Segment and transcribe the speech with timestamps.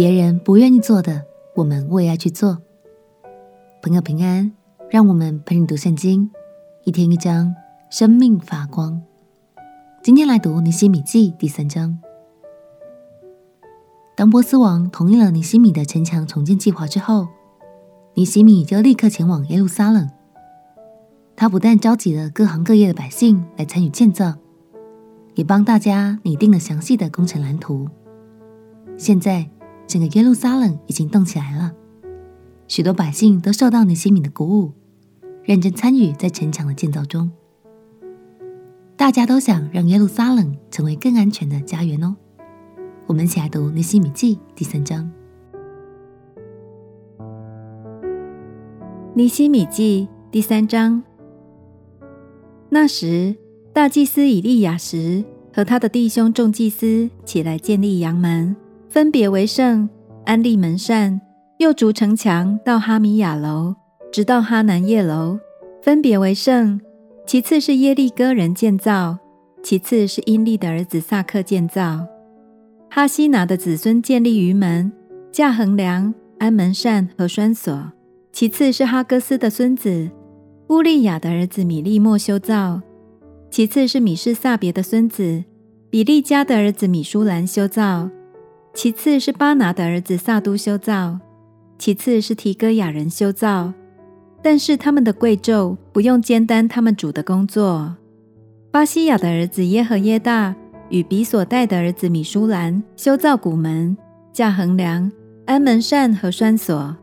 [0.00, 2.56] 别人不愿意做的，我们为爱去做。
[3.82, 4.50] 朋友平安，
[4.88, 6.30] 让我们陪你读圣经，
[6.84, 7.54] 一天一章，
[7.90, 9.02] 生命发光。
[10.02, 11.98] 今天来读尼希米记第三章。
[14.16, 17.28] 当波斯王同意了尼希米的城墙重建计划之后，
[18.14, 20.08] 尼希米就立刻前往耶路撒冷。
[21.36, 24.32] 他不但召集了各行各业的百姓来参与建造，
[25.34, 27.86] 也帮大家拟定了详细的工程蓝图。
[28.96, 29.46] 现在，
[29.90, 31.72] 整个耶路撒冷已经动起来了，
[32.68, 34.72] 许多百姓都受到尼西米的鼓舞，
[35.42, 37.28] 认真参与在城墙的建造中。
[38.96, 42.14] 大家都想让耶路撒冷成为更安全的家园哦。
[43.08, 45.10] 我们一起来读《尼西米记》第三章。
[49.14, 51.02] 《尼西米记》第三章。
[52.68, 53.34] 那时，
[53.72, 58.54] 大祭司以利亚时和他的弟兄众祭司起来建立阳门，
[58.90, 59.88] 分别为圣，
[60.24, 61.20] 安利门扇，
[61.58, 63.72] 又筑城墙到哈米亚楼，
[64.10, 65.38] 直到哈楠业楼，
[65.80, 66.80] 分别为圣。
[67.24, 69.16] 其次是耶利哥人建造，
[69.62, 72.04] 其次是因利的儿子萨克建造。
[72.90, 74.90] 哈希拿的子孙建立鱼门、
[75.30, 77.92] 架横梁、安门扇和栓锁。
[78.32, 80.10] 其次是哈哥斯的孙子
[80.68, 82.82] 乌利亚的儿子米利莫修造。
[83.52, 85.44] 其次是米士撒别的孙子
[85.88, 88.10] 比利迦的儿子米舒兰修造。
[88.72, 91.18] 其次是巴拿的儿子萨都修造。
[91.78, 93.72] 其次是提哥亚人修造。
[94.42, 97.94] 但是他们的贵胄不用肩担他们主的工作。
[98.70, 100.54] 巴西亚的儿子耶和耶大
[100.88, 103.94] 与比索代的儿子米舒兰修造古门、
[104.32, 105.12] 架横梁、
[105.44, 106.96] 安门扇和栓锁。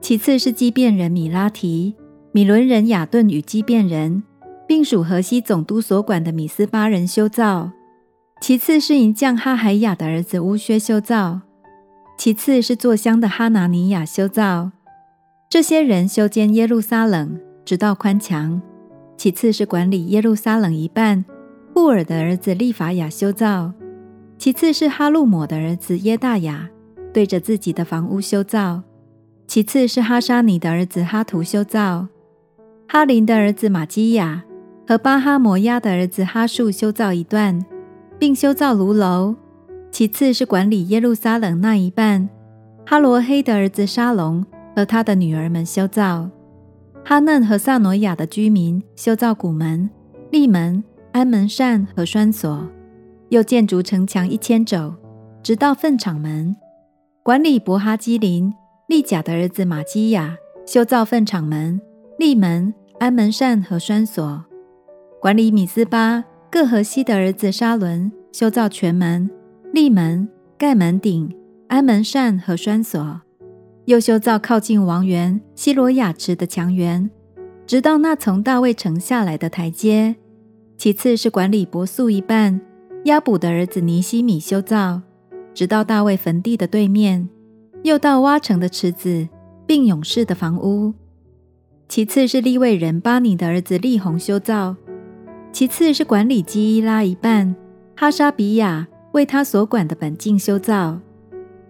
[0.00, 1.94] 其次是基遍人米拉提、
[2.32, 4.24] 米伦人亚顿与基遍人，
[4.66, 7.70] 并属河西总督所管的米斯巴人修造。
[8.42, 11.42] 其次是银匠哈海雅的儿子乌薛修造。
[12.18, 14.72] 其次是作香的哈拿尼亚修造。
[15.48, 18.60] 这些人修建耶路撒冷，直到宽墙。
[19.16, 21.24] 其次是管理耶路撒冷一半，
[21.72, 23.72] 布尔的儿子利法雅修造。
[24.36, 26.68] 其次是哈路抹的儿子耶大雅，
[27.14, 28.82] 对着自己的房屋修造。
[29.46, 32.08] 其次是哈沙尼的儿子哈图修造。
[32.88, 34.42] 哈林的儿子玛基亚
[34.84, 37.64] 和巴哈摩亚的儿子哈树修造一段，
[38.22, 39.34] 并修造炉楼。
[39.90, 42.28] 其次是管理耶路撒冷那一半，
[42.86, 44.46] 哈罗黑的儿子沙龙。
[44.76, 46.30] 和他的女儿们修造，
[47.04, 49.90] 哈嫩和萨诺亚的居民修造谷门、
[50.30, 52.64] 立门、安门扇和栓锁，
[53.30, 54.94] 又建筑城墙一千肘，
[55.42, 56.54] 直到粪场门。
[57.24, 58.54] 管理伯哈基林、
[58.86, 61.80] 利甲的儿子玛基亚修造粪场门、
[62.18, 64.44] 立门、安门扇和栓锁。
[65.20, 69.30] 管理米斯巴各河西的儿子沙伦修造全门、
[69.72, 71.34] 立门、盖门顶、
[71.66, 73.22] 安门扇和栓锁。
[73.86, 77.08] 又修造靠近王园西罗亚池的墙垣，
[77.66, 80.14] 直到那从大卫城下来的台阶。
[80.76, 82.60] 其次是管理伯素一半，
[83.04, 85.00] 押补的儿子尼西米修造，
[85.54, 87.30] 直到大卫坟地的对面，
[87.82, 89.26] 又到挖城的池子，
[89.66, 90.92] 并勇士的房屋。
[91.88, 94.76] 其次是利未人巴尼的儿子利宏修造。
[95.52, 97.54] 其次是管理基伊拉一半，
[97.94, 100.98] 哈沙比亚为他所管的本境修造。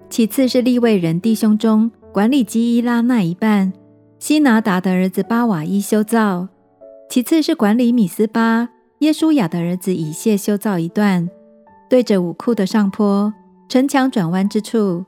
[0.08, 1.90] 其次是利未人弟兄中。
[2.12, 3.72] 管理基伊拉那一半，
[4.18, 6.48] 希拿达的儿子巴瓦伊修造；
[7.08, 11.30] 其次是管理米斯巴耶书雅的儿子以谢修造一段，
[11.88, 13.32] 对着武库的上坡，
[13.66, 15.06] 城墙转弯之处；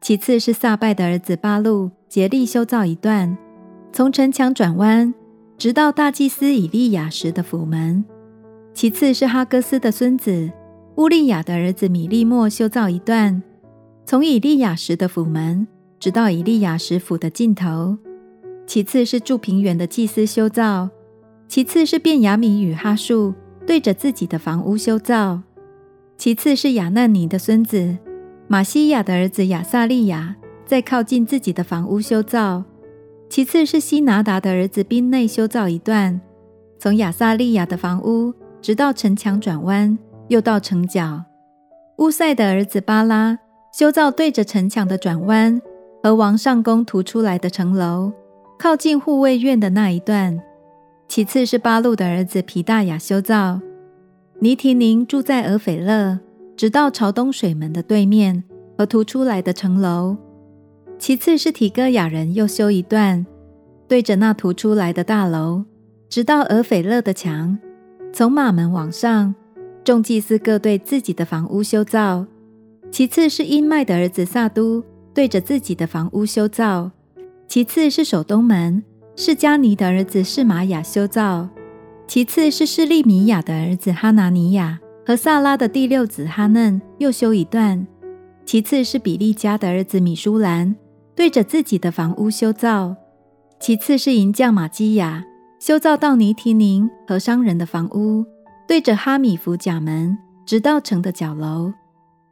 [0.00, 3.36] 其次是撒拜的儿子巴路竭力修造一段，
[3.92, 5.12] 从城墙转弯
[5.58, 8.04] 直到大祭司以利亚时的府门；
[8.74, 10.50] 其次是哈哥斯的孙子
[10.96, 13.42] 乌利亚的儿子米利末修造一段，
[14.04, 15.66] 从以利亚时的府门。
[15.98, 17.96] 直到以利亚时府的尽头。
[18.66, 20.90] 其次是住平原的祭司修造，
[21.48, 23.32] 其次是便雅悯与哈述
[23.66, 25.40] 对着自己的房屋修造，
[26.18, 27.96] 其次是亚难尼的孙子
[28.46, 30.36] 玛西亚的儿子亚撒利雅
[30.66, 32.62] 在靠近自己的房屋修造，
[33.28, 36.20] 其次是希拿达的儿子宾内修造一段，
[36.78, 41.24] 从亚撒利亚的房屋直到城墙转弯，又到城角。
[41.98, 43.38] 乌塞的儿子巴拉
[43.72, 45.60] 修造对着城墙的转弯。
[46.02, 48.12] 和王上宫突出来的城楼，
[48.60, 50.40] 靠近护卫院的那一段。
[51.08, 53.60] 其次是巴路的儿子皮大雅修造。
[54.38, 56.20] 尼提宁住在俄斐勒，
[56.56, 58.44] 直到朝东水门的对面
[58.78, 60.16] 和突出来的城楼。
[60.98, 63.24] 其次是提哥亚人又修一段，
[63.86, 65.64] 对着那突出来的大楼，
[66.08, 67.58] 直到俄斐勒的墙，
[68.12, 69.34] 从马门往上。
[69.84, 72.26] 众祭司各对自己的房屋修造。
[72.90, 74.82] 其次是音麦的儿子撒都。
[75.14, 76.90] 对着自己的房屋修造；
[77.48, 78.82] 其次是守东门，
[79.16, 81.48] 是迦尼的儿子示玛雅修造；
[82.06, 87.86] 其次是示利米亚的儿子哈拿尼亚和萨拉的第六子哈嫩又修一段；
[88.44, 90.76] 其次是比利家的儿子米舒兰，
[91.16, 92.94] 对着自己的房屋修造；
[93.58, 95.24] 其次是银匠玛基亚
[95.58, 98.26] 修造到尼提宁和商人的房屋，
[98.68, 101.72] 对着哈米弗甲门，直到城的角楼。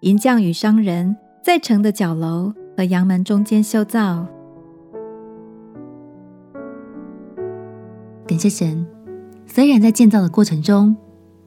[0.01, 4.27] 银匠与商人在城的角楼和羊门中间修造。
[8.27, 8.87] 感谢神，
[9.47, 10.95] 虽然在建造的过程中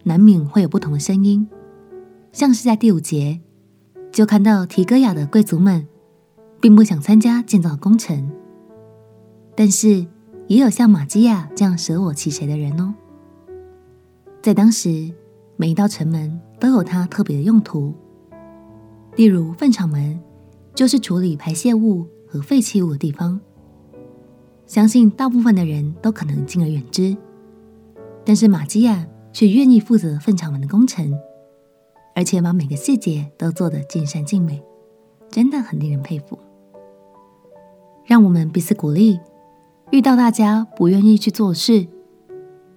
[0.04, 1.48] 难免会有不同的声音，
[2.32, 3.40] 像是在第五节
[4.12, 5.88] 就看到提哥亚的贵族们
[6.60, 8.32] 并不想参加建造工程，
[9.56, 10.06] 但是
[10.48, 12.94] 也有像玛基亚这样舍我其谁的人哦。
[14.42, 15.12] 在当时，
[15.56, 17.94] 每一道城门都有它特别的用途。
[19.16, 20.20] 例如，粪场门
[20.76, 23.40] 就是处理排泄物和废弃物的地方。
[24.66, 27.16] 相信大部分的人都可能敬而远之，
[28.26, 31.14] 但是玛基亚却愿意负责粪场门的工程，
[32.14, 34.62] 而且把每个细节都做得尽善尽美，
[35.30, 36.38] 真的很令人佩服。
[38.06, 39.20] 让我们彼此鼓励，
[39.92, 41.88] 遇到大家不愿意去做事，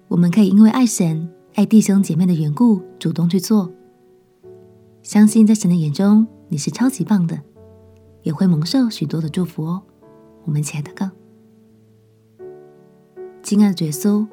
[0.09, 3.71] 我们可以因为爱神、爱弟兄姐妹的缘故，主动去做。
[5.01, 7.41] 相信在神的眼中，你是超级棒的，
[8.23, 9.81] 也会蒙受许多的祝福哦。
[10.45, 11.09] 我们亲爱的哥，
[13.41, 14.27] 亲爱的耶稣，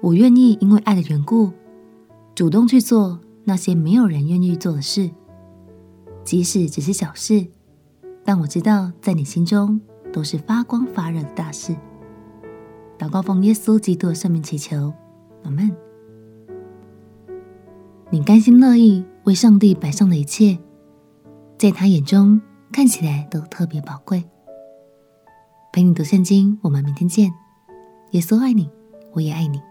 [0.00, 1.50] 我愿意因为爱的缘故，
[2.34, 5.10] 主动去做那些没有人愿意做的事，
[6.24, 7.46] 即使只是小事，
[8.24, 9.80] 但我知道在你心中
[10.12, 11.76] 都是发光发热的大事。
[12.98, 14.92] 祷告奉耶稣基督的圣名祈求，
[15.42, 15.70] 阿门。
[18.10, 19.04] 你甘心乐意。
[19.24, 20.58] 为上帝摆上的一切，
[21.56, 24.22] 在他眼中看起来都特别宝贵。
[25.72, 27.32] 陪你读圣经，我们明天见。
[28.10, 28.68] 耶稣爱你，
[29.14, 29.62] 我也爱你。